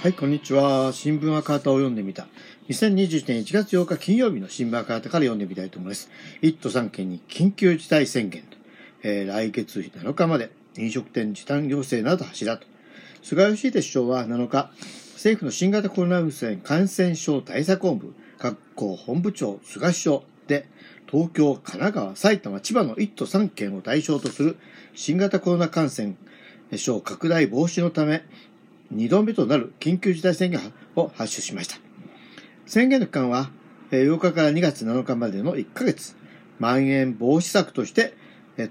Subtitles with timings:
[0.00, 0.92] はい、こんにちは。
[0.92, 2.28] 新聞赤旗を読んでみた。
[2.68, 6.08] 2021年1月8日金曜日の新聞赤旗から読んでみたいと思います。
[6.40, 8.56] 1都3県に緊急事態宣言と、
[9.02, 12.66] えー、来月7日まで飲食店時短要請など柱と。
[13.24, 14.70] 菅義偉首相は7日、
[15.14, 20.68] 政府の新型コロナウイルス感染症対策本部、各校本部長菅首相で、
[21.10, 24.58] 東京、神奈川、埼玉、千葉の1都3県を対象とする
[24.94, 26.14] 新型コロナ感染
[26.76, 28.22] 症拡大防止のため、
[28.94, 30.60] 2度目となる緊急事態宣言
[30.96, 31.76] を発出しました。
[32.66, 33.50] 宣言の期間は、
[33.90, 36.16] 8日から2月7日までの1ヶ月、
[36.58, 38.14] まん延防止策として、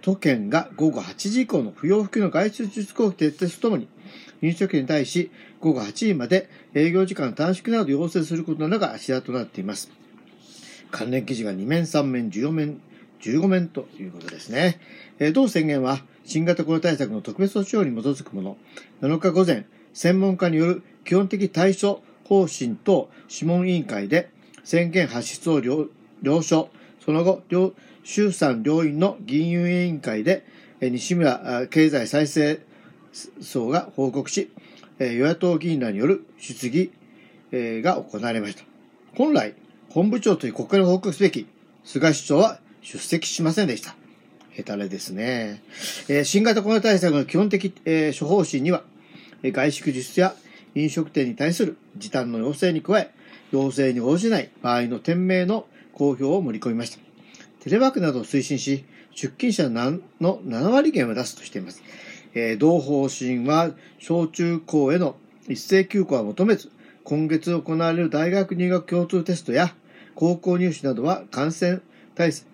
[0.01, 3.87] 都県が午後8時以降の不要不急の外出自粛を徹底するとともに、
[4.41, 5.31] 飲食店に対し
[5.61, 9.89] 午後8時まで営業時間短縮など要請することなどが柱となっています。
[10.91, 12.81] 関連記事が2面、3面、14面、
[13.21, 14.79] 15面ということですね。
[15.33, 18.57] 同宣言は新型コロナ対策の特別措置法に基づくもの。
[19.01, 19.65] 7日午前、
[19.97, 24.29] 専門家による基本的対処方針等諮問委員会で
[24.63, 26.69] 宣言発出を了承、
[27.03, 27.41] その後、
[28.03, 30.45] 衆参両院の議員運営委員会で
[30.81, 32.59] 西村経済再生
[33.41, 34.51] 層が報告し、
[34.99, 36.91] 与野党議員らによる質疑
[37.51, 38.65] が行われました。
[39.15, 39.55] 本来、
[39.89, 41.47] 本部長という国会に報告すべき
[41.83, 43.95] 菅首相は出席しませんでした。
[44.51, 45.63] へたれですね。
[46.23, 47.71] 新型コロナ対策の基本的、
[48.19, 48.83] 処方針には、
[49.43, 50.35] 外出自粛や
[50.75, 53.11] 飲食店に対する時短の要請に加え、
[53.51, 56.99] 要請に応じない場合の店名の公表を盛り込みました。
[57.61, 61.81] テレワークなどを推進し、出勤者の7割減を出すとしています。
[62.33, 65.15] えー、同方針は小中高への
[65.47, 66.71] 一斉休校は求めず、
[67.03, 69.73] 今月行われる大学入学共通テストや
[70.13, 71.79] 高校入試などは感染
[72.15, 72.47] 対策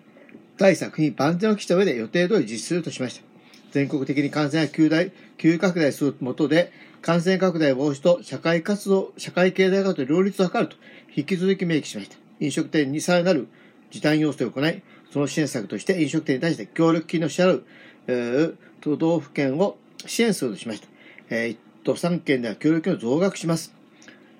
[0.56, 3.33] 対策に万全を期した上で予定通り実施するとしました。
[3.74, 6.70] 全国的に感染が急大急拡大する下で、
[7.02, 10.76] 感染拡大防止と社会活動、社会経済活動両立を図ると、
[11.16, 12.16] 引き続き明記しました。
[12.38, 13.48] 飲食店にさらなる
[13.90, 14.80] 時短要請を行い、
[15.10, 17.64] その支援策として飲食店に対して協力金の支払う、
[18.06, 19.76] えー、都道府県を
[20.06, 20.86] 支援するとしました。
[21.30, 23.74] えー、都3県では協力金を増額します。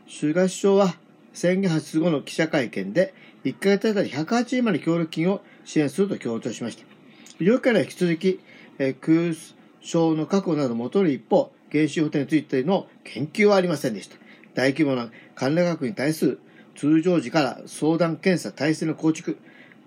[0.09, 0.94] 菅首相は
[1.33, 3.12] 宣言発出後の記者会見で、
[3.44, 6.84] 1ヶ月あたり108円まで協力金を支援すると強調しました。
[7.41, 8.39] 医療機関は引き続き、
[8.79, 9.35] え、空
[9.83, 14.17] 床の確保などを求る一方、原子補填についての研究はありませんでした。
[14.55, 16.41] 大規模な関連学に対する
[16.77, 19.39] 通常時から相談検査体制の構築、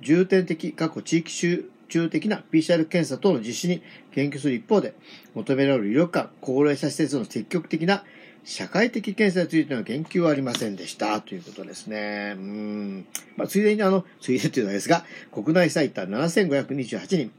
[0.01, 3.81] 重点的、過去地域集中的な PCR 検査等の実施に
[4.13, 4.93] 研究する一方で、
[5.33, 8.03] 求められる医療機関、高齢者施設の積極的な
[8.43, 11.19] 社会的検査についての言及はありませんでした。
[11.21, 12.33] ということですね。
[12.37, 13.05] うん。
[13.35, 17.31] まあ、ついでにあの、ついでというのですが、国内最多7528人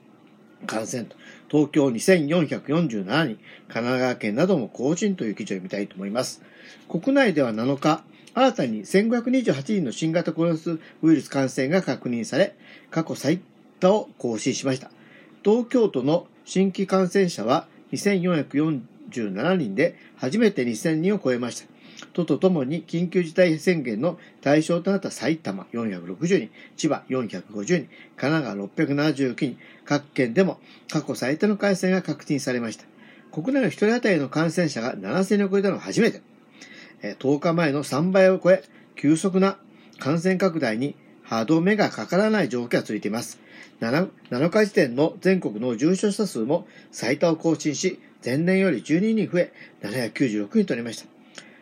[0.66, 1.16] 感染と、
[1.50, 3.38] 東京2447人、神
[3.68, 6.42] 奈川県なども更新という記事を見たいと思います。
[6.88, 8.04] 国内では7日、
[8.34, 10.58] 新たに1528人の新型コロナ
[11.02, 12.54] ウイルス感染が確認され、
[12.90, 13.40] 過去最
[13.80, 14.90] 多を更新しました。
[15.42, 21.77] 東京都の新規感染者は2447人で初めて2000人を超えました。
[22.12, 30.58] 都とともに緊急事態宣言の対象となった埼玉460人、千葉450人、神奈川679人、各県でも
[30.90, 32.84] 過去最多の感染が確認されました。
[33.32, 36.22] 国内の1人当たりの感染者が7000人を超えたのは初めて。
[37.02, 38.64] 10日前の3倍を超え、
[38.96, 39.58] 急速な
[39.98, 43.38] 感染拡大に歯止めがかからない状況が続いています。
[43.80, 49.52] 7, 7日時点の全国の重症者数も最多を更新し、前年より12人増え、
[49.82, 51.17] 796人となりました。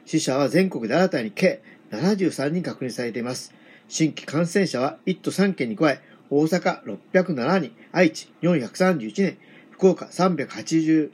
[0.07, 3.53] 死者は全国で新たに計73人確認されています。
[3.89, 6.01] 新規感染者は1都3県に加え、
[6.31, 9.37] 大阪607人、愛知431人、
[9.73, 11.11] 福岡388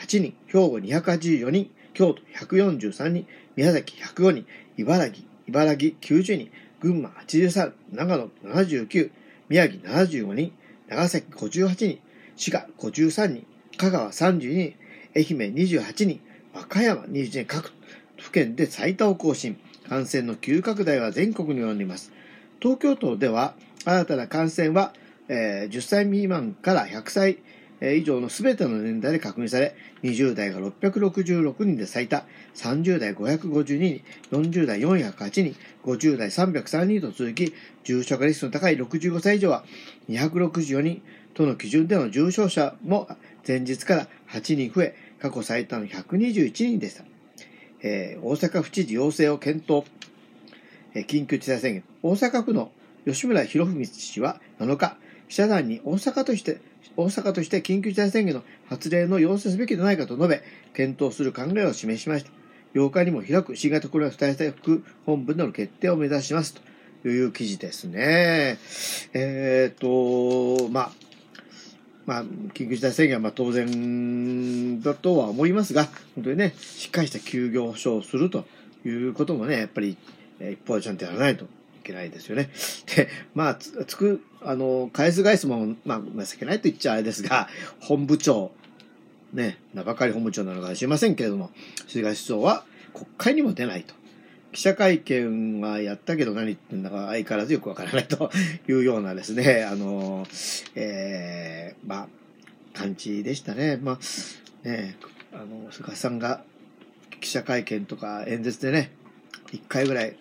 [0.00, 3.26] 人、兵庫284人、京都143人、
[3.56, 9.10] 宮崎105人、茨城、茨城90人、群馬83、長野79、
[9.48, 10.52] 宮城75人、
[10.88, 11.98] 長崎58人、
[12.36, 13.46] 滋賀53人、
[13.78, 14.74] 香川32人、
[15.14, 16.20] 愛媛28人、
[16.52, 17.72] 和歌山21人、各
[18.26, 19.58] 府県で最多を更新。
[19.88, 22.12] 感染の急拡大は全国に及んでいます。
[22.60, 24.92] 東京都では、新たな感染は、
[25.28, 27.38] えー、10歳未満から100歳
[27.80, 32.24] 以上の全ての年代で確認され、20代が666人で最多、
[32.54, 34.02] 30代552人、
[34.32, 37.52] 40代408人、50代303人と続き、
[37.84, 39.64] 重症化リスクの高い65歳以上は
[40.08, 41.02] 264人、
[41.34, 43.08] との基準での重症者も
[43.46, 47.04] 前日から8人増え、過去最多の121人でした。
[47.82, 49.84] えー、大阪府知事要請を検討、
[50.94, 51.84] えー、緊急事態宣言。
[52.02, 52.70] 大阪府の
[53.06, 54.96] 吉村博文氏は7日、
[55.28, 56.60] 記者団に大阪として、
[56.96, 60.42] 大阪として緊急事態宣言の発令の要請すべきでないかと述べ、
[60.74, 62.30] 検討する考えを示しました。
[62.74, 66.54] 8日にも開く新型コロナ対策本部での決定を目指します
[67.02, 68.58] という記事ですね。
[69.14, 70.92] えっ、ー、と、まあ、
[72.04, 73.66] まあ、緊急事態宣言はまあ当然
[74.82, 75.84] だとは思いますが、
[76.14, 78.46] 本当にね、しっかりした休業保障をすると
[78.84, 79.96] いうこともね、やっぱり、
[80.40, 81.48] 一方でちゃんとやらないとい
[81.82, 82.50] けないですよね。
[82.94, 87.48] で、まあ、つく、あの、返す返すも、まあ、情けないと言っちゃあれですが、
[87.80, 88.52] 本部長、
[89.32, 91.50] ね、名ばかり本部長なのかもしれませんけれども、
[91.88, 93.94] 菅首相は国会にも出ないと。
[94.56, 98.30] 記者会見はやったけど何言ってんだか相変わらずよくわからないと
[98.66, 100.26] いうようなですね、あの、
[100.74, 102.08] えー、まあ、
[102.72, 103.78] 感じでしたね。
[103.82, 103.98] まあ、
[104.66, 104.96] ね、
[105.32, 106.42] あの、菅さんが
[107.20, 108.90] 記者会見とか演説でね、
[109.52, 110.16] 一回ぐらい、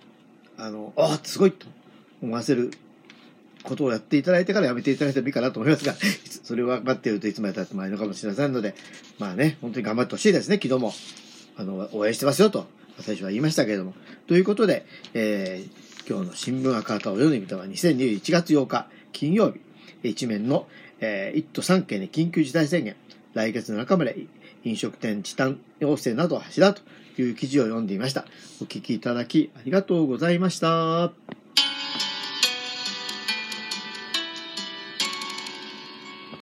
[0.57, 1.65] あの、あすごいと
[2.21, 2.71] 思わせる
[3.63, 5.95] ことをやっていただいてからやめていただいてもいいかなと思いますが、
[6.43, 8.75] それは待っているといつまで経ってもいいのかもしれませんので、
[9.17, 10.93] まあね、本当に頑張ってほしいですね、昨日も。
[11.57, 12.67] あの、応援してますよと、
[12.97, 13.95] 私は言いましたけれども。
[14.27, 19.59] ということで、えー、今日の新聞赤旗を読んでみたのは2021月8日金曜日、
[20.03, 20.67] 一面の、
[20.99, 22.95] えー、1都3県に緊急事態宣言、
[23.35, 24.15] 来月の中まで
[24.63, 26.81] 飲食店時短要請などはしだと
[27.21, 28.25] いう記事を読んでいました。
[28.61, 31.24] お聞きいただきありがとうございました。